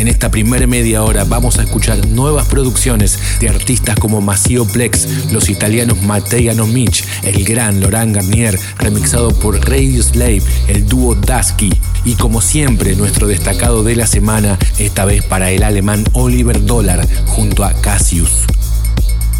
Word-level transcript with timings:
En 0.00 0.08
esta 0.08 0.30
primera 0.30 0.66
media 0.66 1.02
hora 1.02 1.24
vamos 1.24 1.58
a 1.58 1.62
escuchar 1.62 2.08
nuevas 2.08 2.46
producciones 2.46 3.18
de 3.38 3.50
artistas 3.50 3.96
como 3.96 4.22
Macio 4.22 4.64
Plex, 4.64 5.30
los 5.30 5.50
italianos 5.50 6.00
Matteo 6.00 6.66
Mitch, 6.66 7.04
el 7.22 7.44
gran 7.44 7.82
Laurent 7.82 8.16
Garnier, 8.16 8.58
remixado 8.78 9.28
por 9.28 9.60
Radio 9.68 10.02
Slave, 10.02 10.40
el 10.68 10.86
dúo 10.86 11.14
Dusky, 11.14 11.70
y 12.06 12.14
como 12.14 12.40
siempre 12.40 12.96
nuestro 12.96 13.26
destacado 13.26 13.82
de 13.84 13.94
la 13.94 14.06
semana, 14.06 14.58
esta 14.78 15.04
vez 15.04 15.22
para 15.22 15.50
el 15.50 15.62
alemán 15.62 16.02
Oliver 16.14 16.64
Dollar 16.64 17.06
junto 17.26 17.62
a 17.62 17.74
Cassius. 17.74 18.46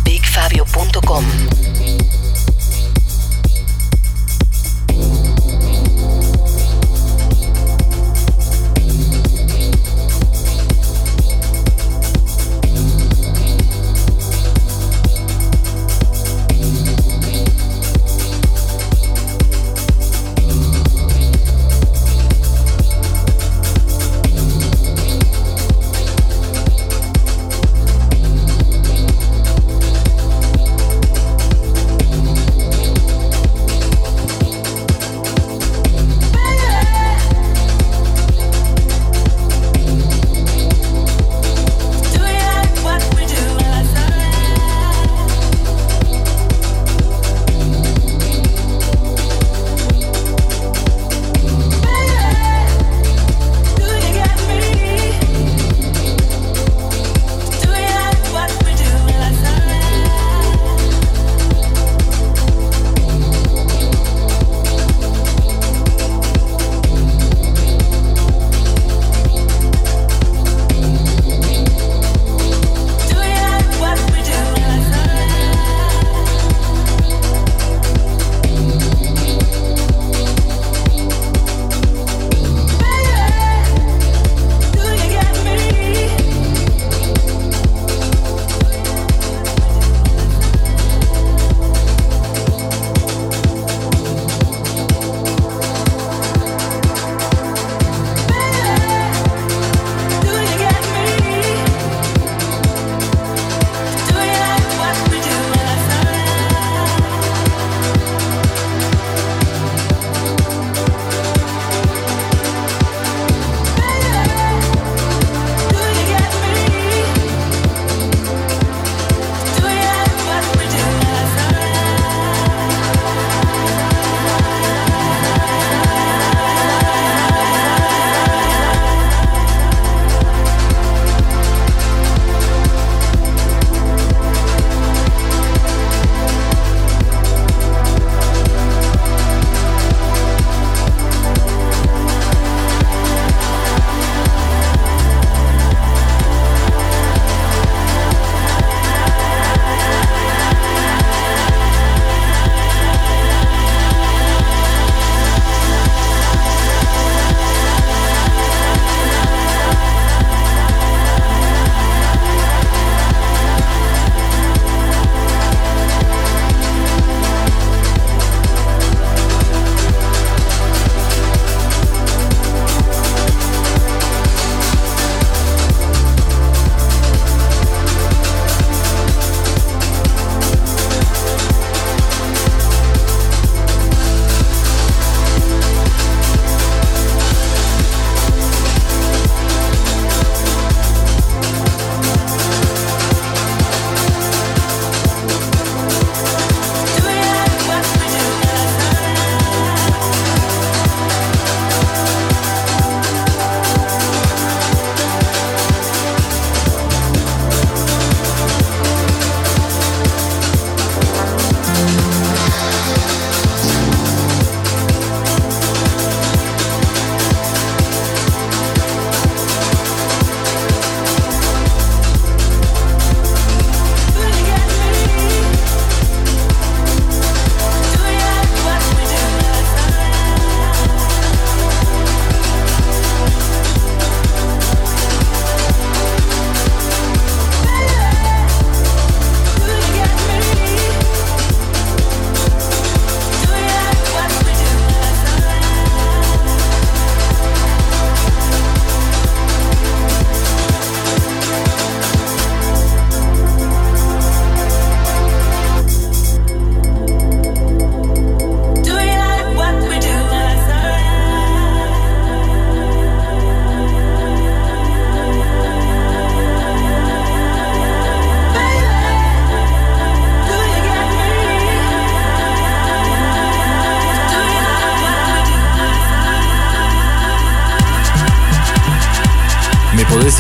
BigFabio.com 0.04 1.24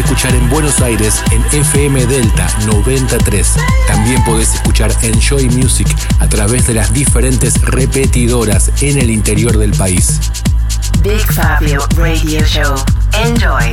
escuchar 0.00 0.34
en 0.34 0.48
Buenos 0.50 0.80
Aires 0.80 1.22
en 1.30 1.44
FM 1.60 2.06
Delta 2.06 2.48
93. 2.66 3.54
También 3.86 4.22
podés 4.24 4.54
escuchar 4.54 4.92
Enjoy 5.02 5.48
Music 5.50 5.86
a 6.18 6.28
través 6.28 6.66
de 6.66 6.74
las 6.74 6.92
diferentes 6.92 7.60
repetidoras 7.62 8.70
en 8.80 8.98
el 8.98 9.10
interior 9.10 9.58
del 9.58 9.72
país. 9.72 10.20
Big 11.02 11.20
Fabio 11.32 11.80
Radio 11.96 12.44
Show. 12.44 12.74
Enjoy. 13.24 13.72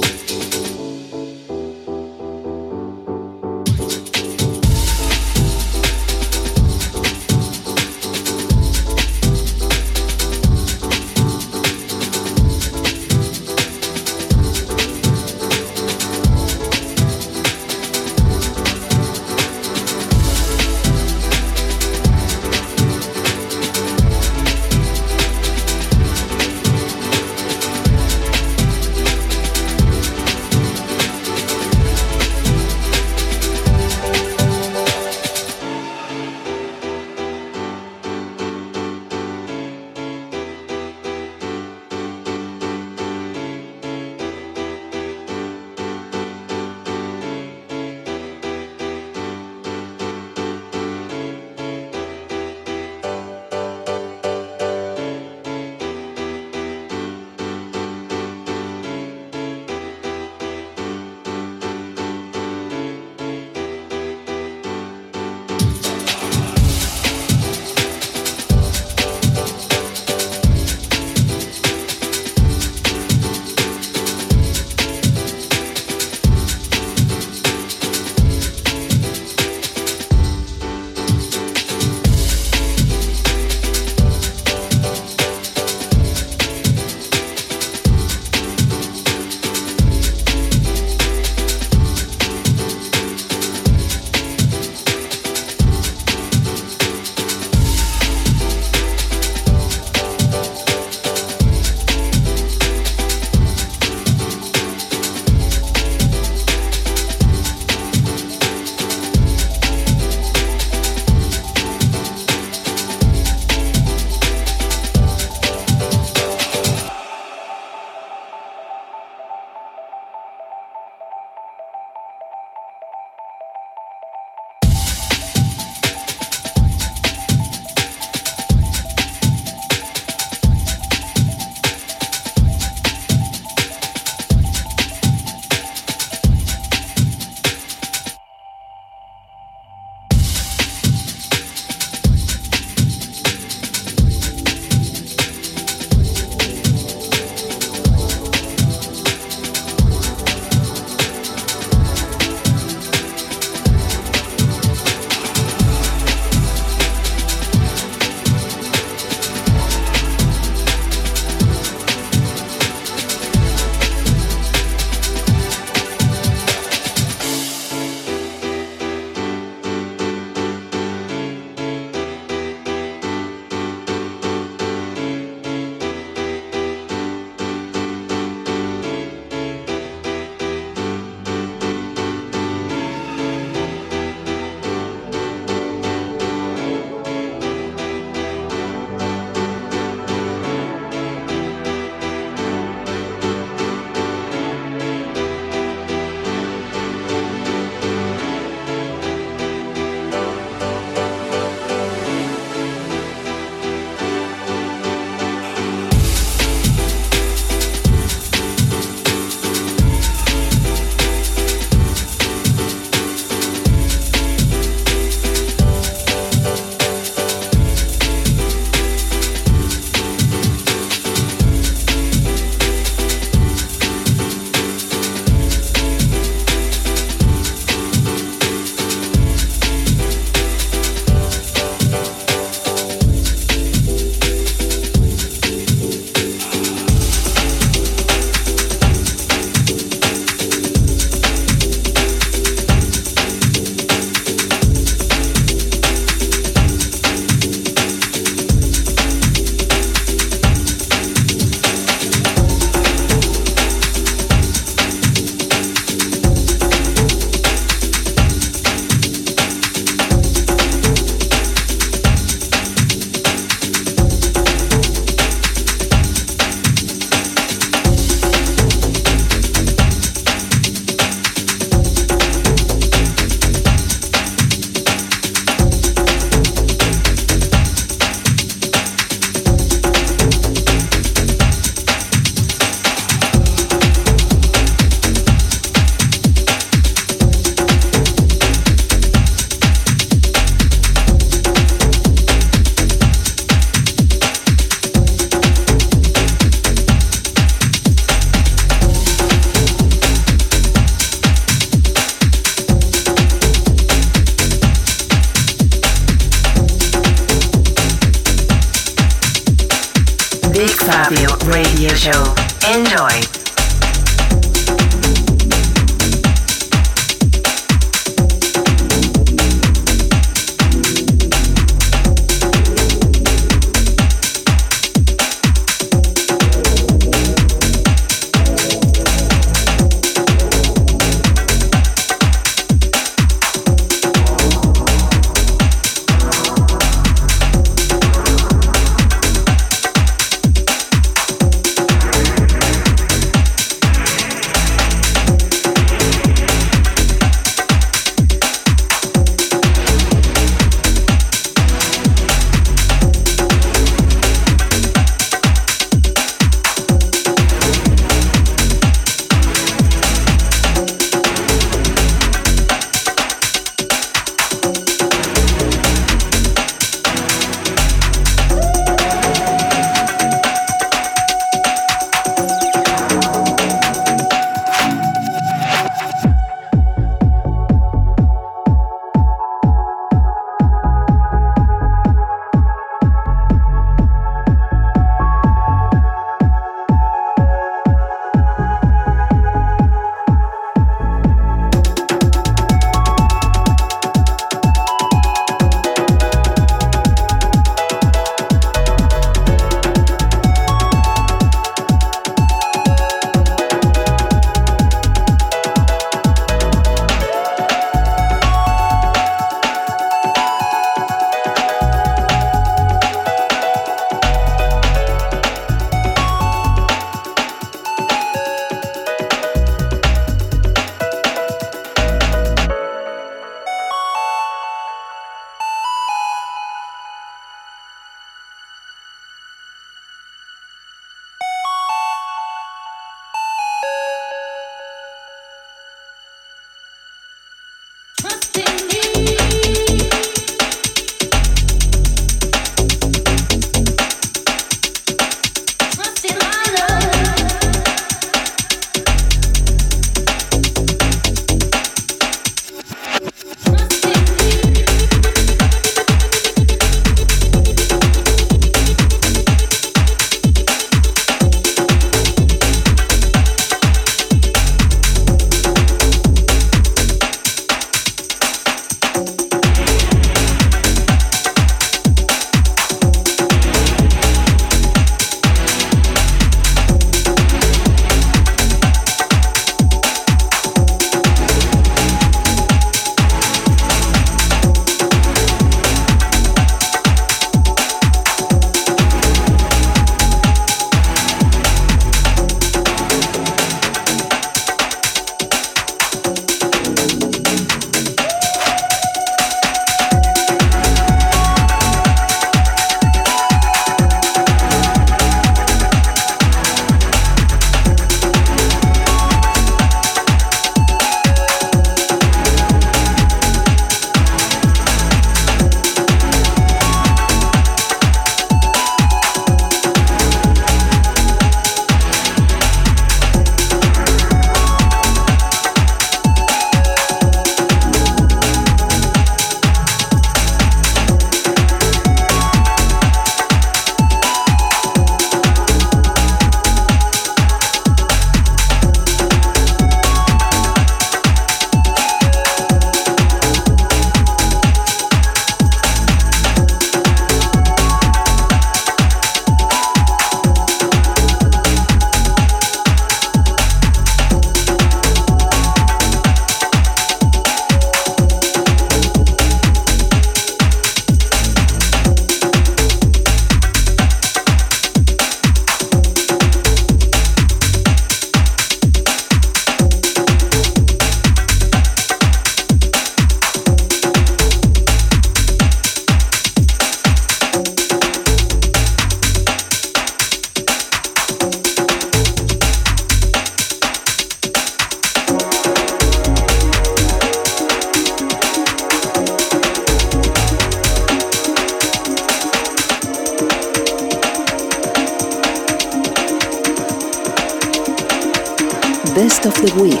Week. 599.76 600.00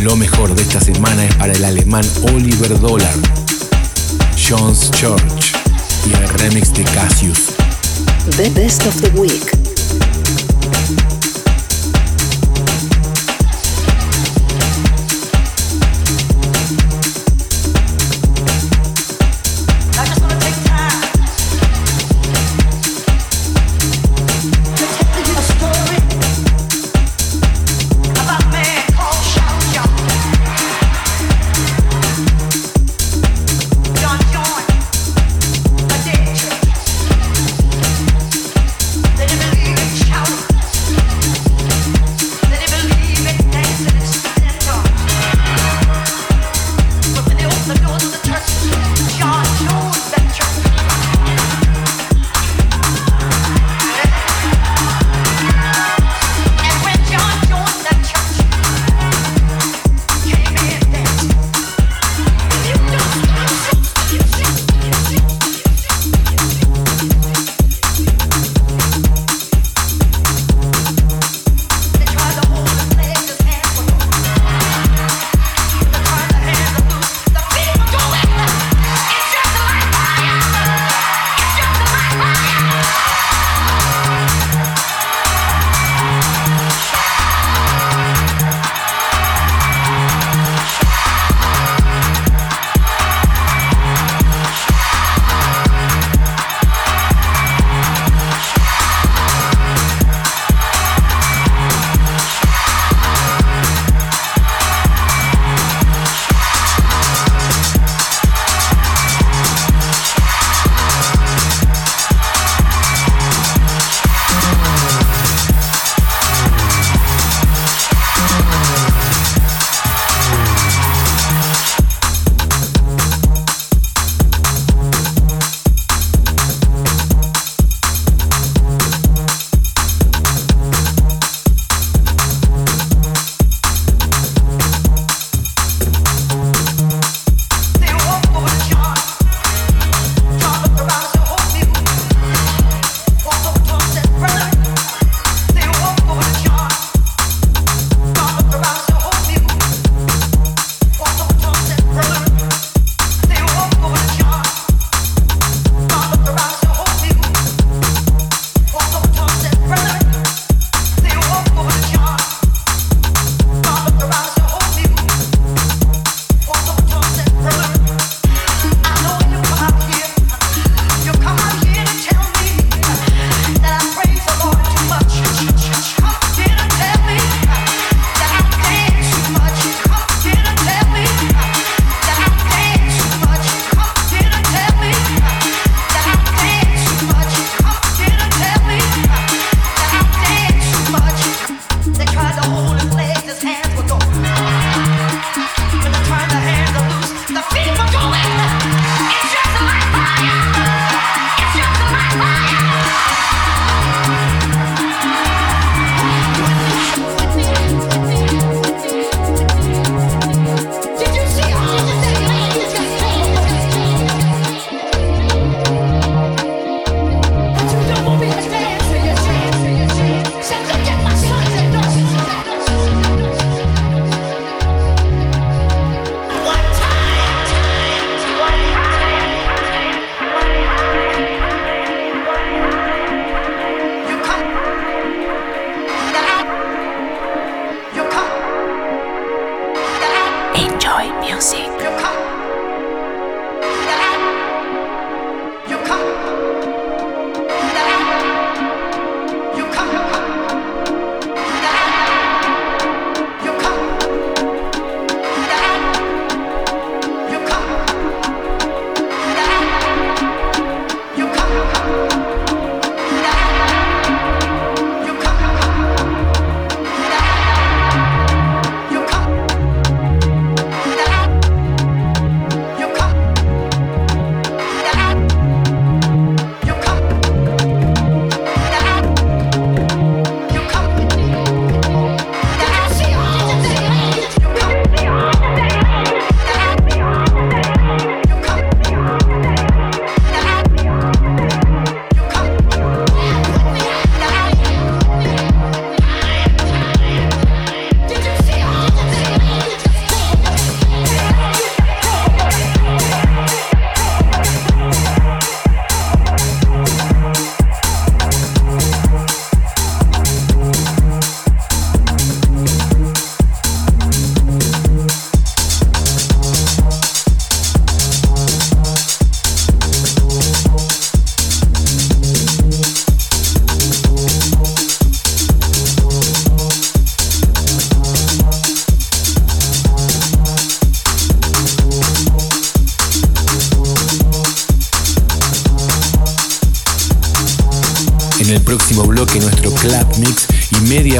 Lo 0.00 0.16
mejor 0.16 0.54
de 0.54 0.62
esta 0.62 0.80
semana 0.80 1.24
es 1.24 1.34
para 1.34 1.52
el 1.52 1.64
alemán 1.64 2.04
Oliver 2.32 2.78
Dollar, 2.80 3.12
John's 4.36 4.90
Church 4.92 5.52
y 6.06 6.14
el 6.14 6.28
remix 6.28 6.72
de 6.72 6.84
Cassius. 6.84 7.48
The 8.36 8.48
Best 8.50 8.86
of 8.86 9.00
the 9.00 9.10
Week. 9.18 9.57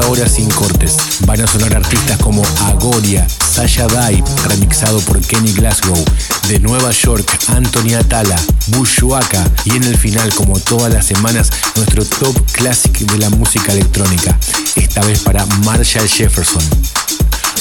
Hora 0.08 0.28
sin 0.28 0.48
cortes. 0.50 0.96
Van 1.26 1.40
a 1.40 1.46
sonar 1.46 1.74
artistas 1.74 2.18
como 2.18 2.42
Agoria, 2.66 3.28
Sasha 3.28 3.86
Dive, 3.86 4.24
remixado 4.46 5.00
por 5.00 5.20
Kenny 5.20 5.52
Glasgow, 5.52 6.02
de 6.48 6.58
Nueva 6.60 6.90
York, 6.90 7.26
Anthony 7.48 7.94
Atala, 7.98 8.40
Bushwaka 8.68 9.44
y 9.64 9.76
en 9.76 9.84
el 9.84 9.96
final, 9.96 10.34
como 10.34 10.58
todas 10.60 10.92
las 10.92 11.06
semanas, 11.06 11.50
nuestro 11.76 12.04
top 12.04 12.36
classic 12.52 12.98
de 12.98 13.18
la 13.18 13.30
música 13.30 13.72
electrónica, 13.72 14.38
esta 14.76 15.04
vez 15.04 15.20
para 15.20 15.44
Marshall 15.64 16.08
Jefferson. 16.08 16.64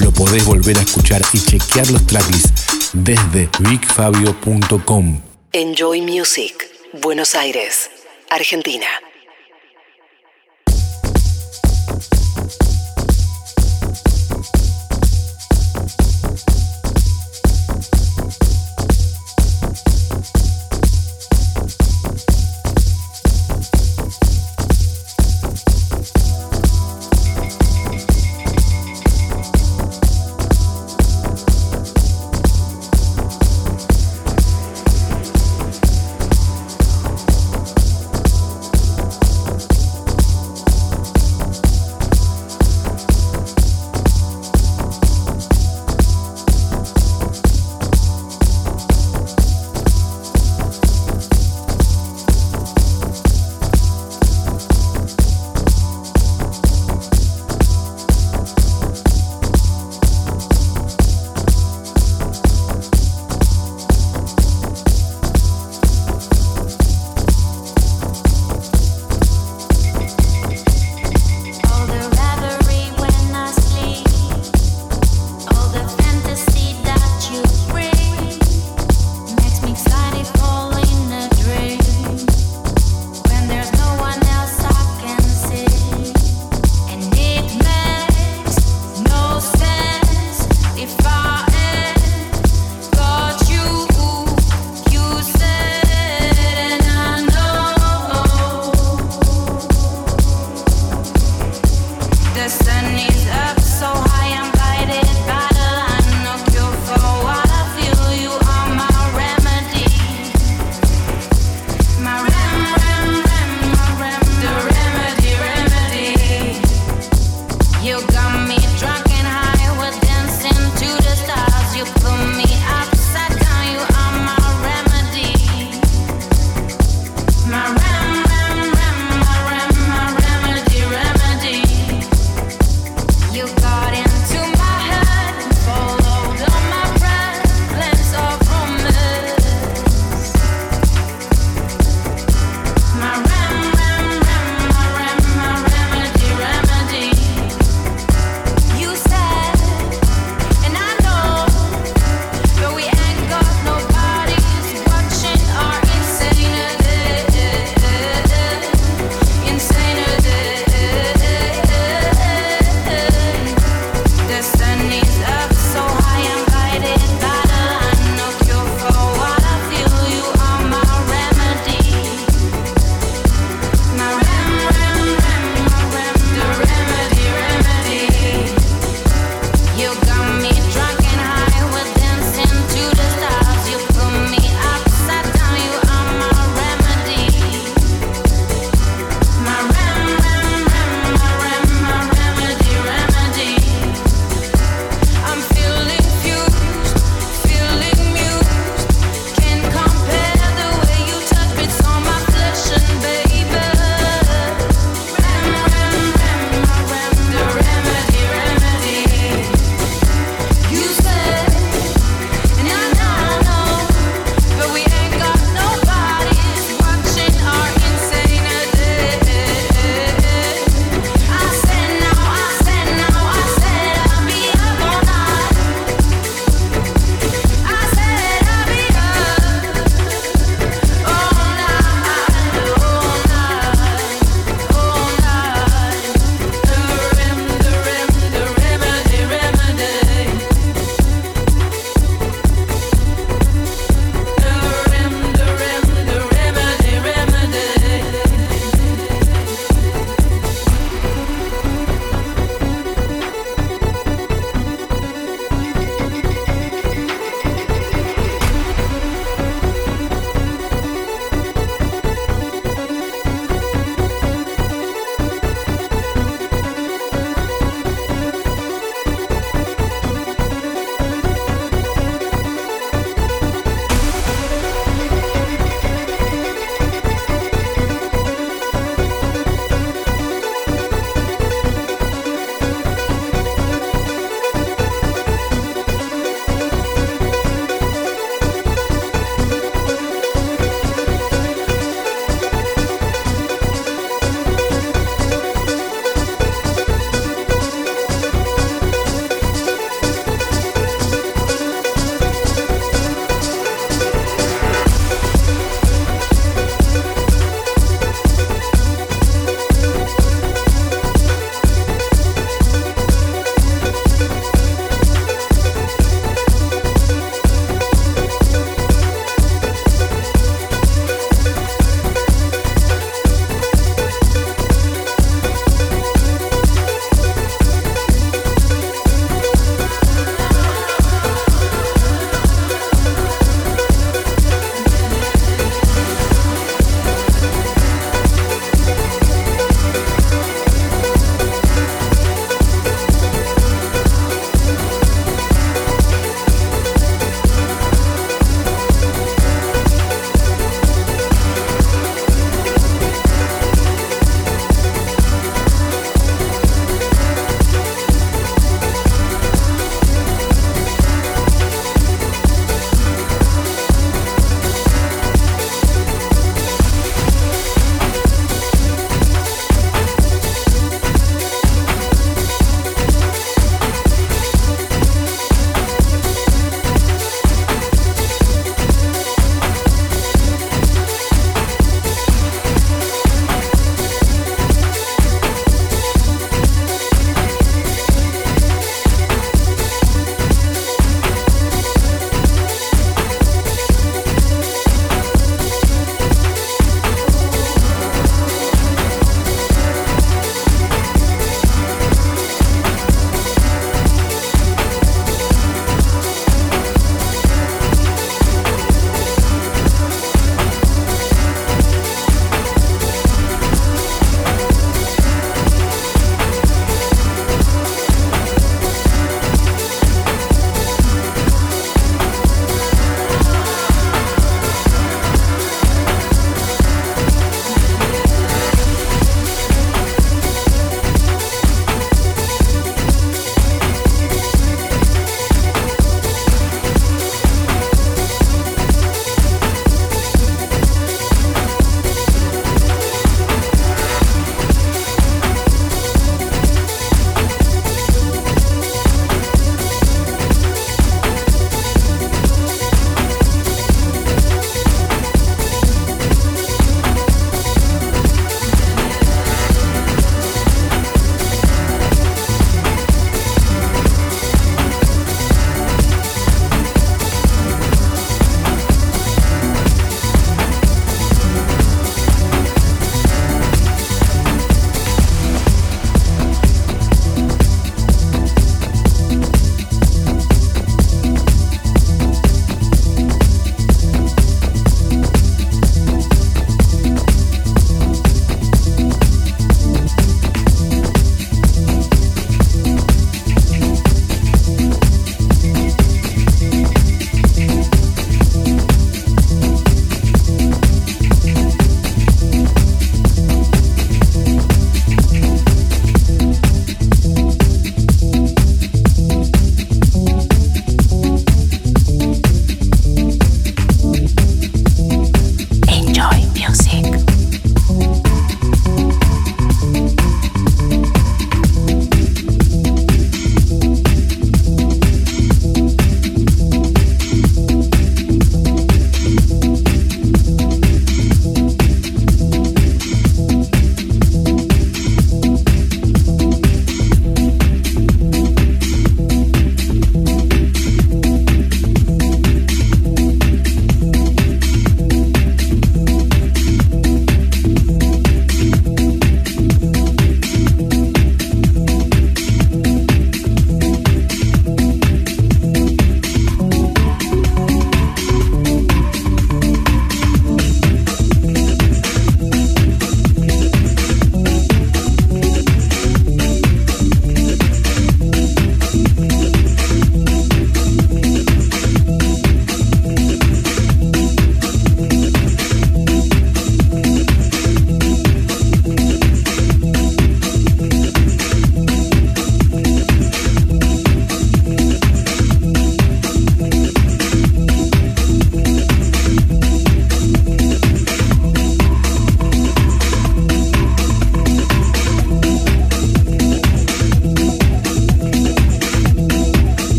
Lo 0.00 0.12
podés 0.12 0.44
volver 0.44 0.78
a 0.78 0.82
escuchar 0.82 1.22
y 1.32 1.40
chequear 1.40 1.90
los 1.90 2.06
tracklists 2.06 2.52
desde 2.92 3.48
bigfabio.com. 3.60 5.20
Enjoy 5.52 6.00
Music, 6.00 6.54
Buenos 7.00 7.34
Aires, 7.34 7.90
Argentina. 8.30 8.86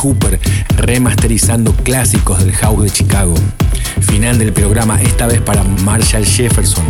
Cooper 0.00 0.40
remasterizando 0.78 1.74
clásicos 1.74 2.38
del 2.38 2.52
house 2.52 2.84
de 2.84 2.90
Chicago. 2.90 3.34
Final 4.00 4.38
del 4.38 4.50
programa 4.50 4.98
esta 5.02 5.26
vez 5.26 5.42
para 5.42 5.62
Marshall 5.62 6.24
Jefferson, 6.24 6.89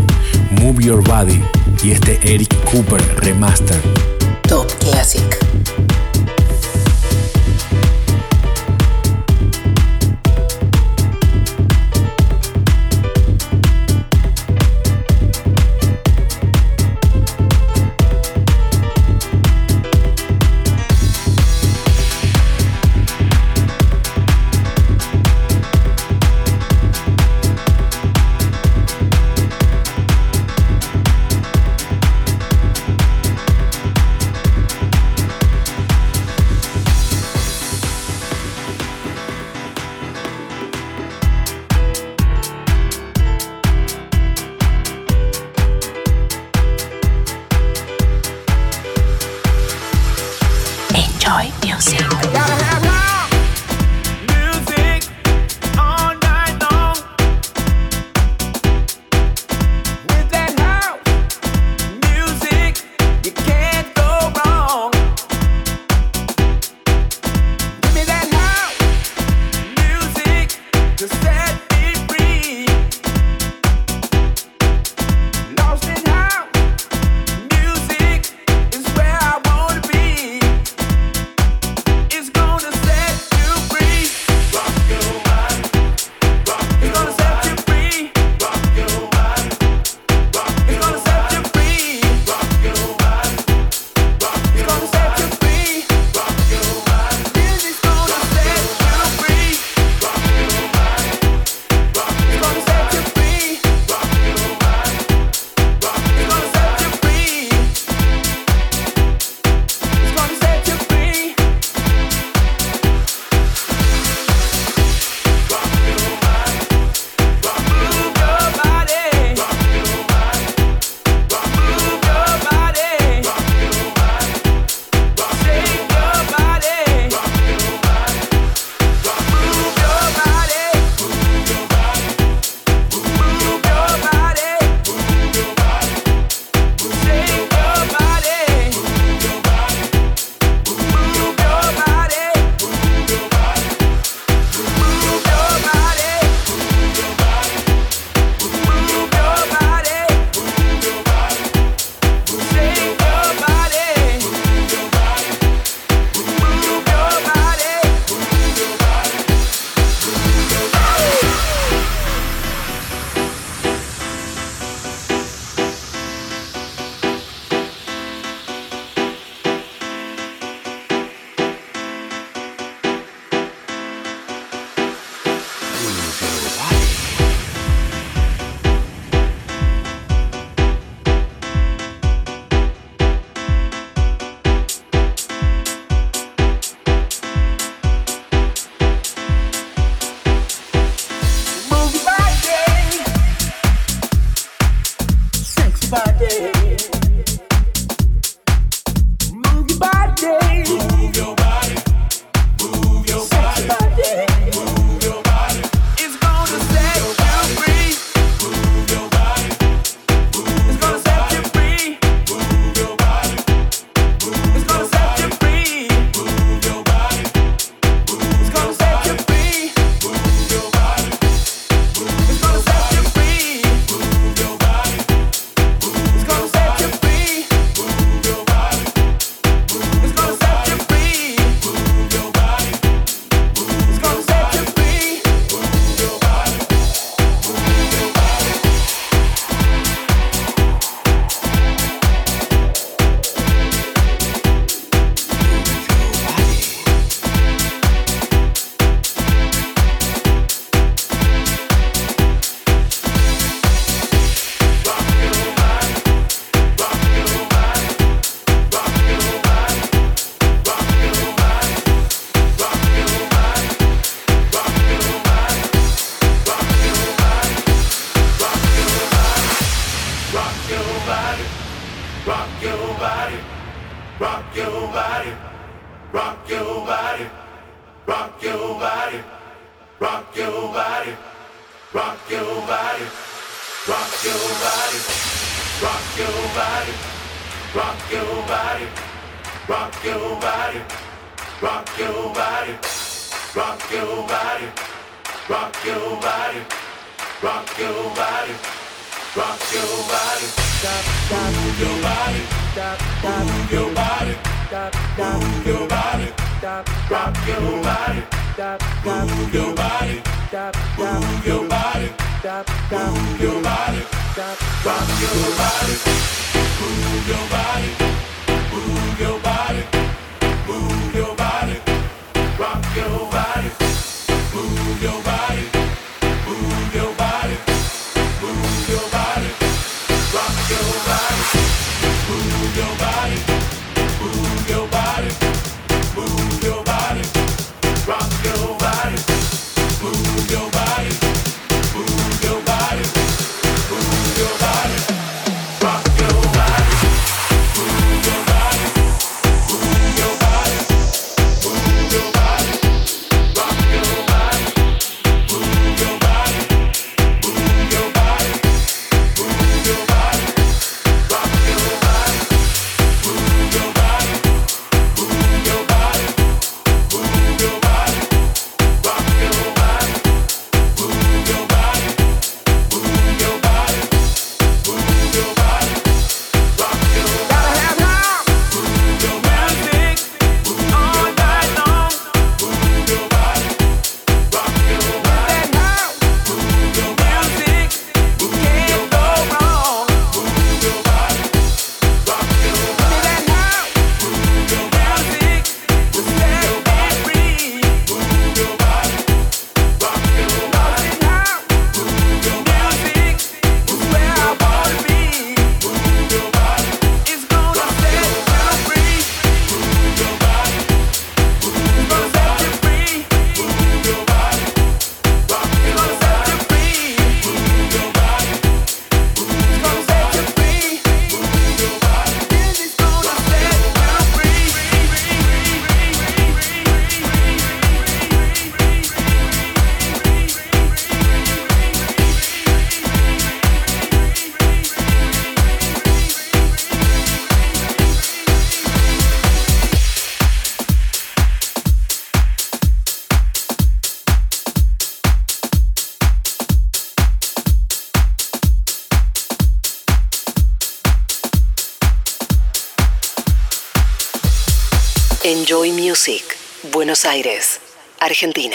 Aires, 457.30 457.78
Argentina. 458.18 458.69